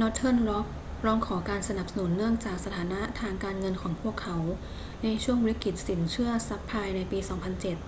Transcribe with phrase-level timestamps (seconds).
[0.00, 0.66] northern rock
[1.04, 4.36] ร้องขอการสนับสนุนเนื่องจากสถานะทางการเงินของพวกเขา
[5.02, 7.78] ในช่วงวิกฤตสินเชื่อซับไพรม์ในปี 2007